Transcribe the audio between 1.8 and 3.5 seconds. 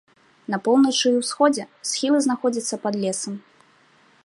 схілы знаходзяцца пад лесам.